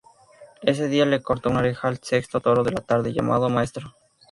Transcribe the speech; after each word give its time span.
Ese 0.63 0.87
día 0.87 1.05
le 1.05 1.21
cortó 1.21 1.51
una 1.51 1.59
oreja 1.59 1.87
al 1.87 1.99
sexto 1.99 2.39
toro 2.41 2.63
de 2.63 2.71
la 2.71 2.81
tarde, 2.81 3.13
llamado 3.13 3.49
"Maestro". 3.49 3.95